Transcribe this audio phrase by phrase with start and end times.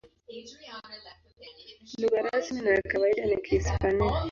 [2.01, 4.11] Lugha rasmi na ya kawaida ni Kihispania.